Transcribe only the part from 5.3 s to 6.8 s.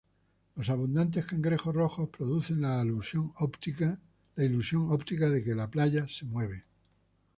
que la playa se mueve.